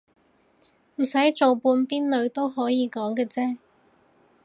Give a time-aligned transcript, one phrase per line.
[0.95, 3.57] 唔使做半邊女都可以講嘅啫